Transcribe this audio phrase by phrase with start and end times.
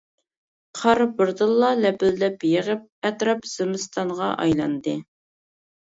[0.79, 4.97] قار بىردىنلا لەپىلدەپ يېغىپ ئەتراپ زىمىستانغا ئايلاندى.